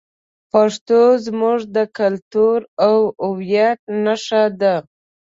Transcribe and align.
پښتو 0.51 1.01
زموږ 1.25 1.59
د 1.75 1.77
کلتور 1.97 2.57
او 2.87 2.97
هویت 3.27 3.79
نښه 4.05 4.43
ده. 4.61 4.75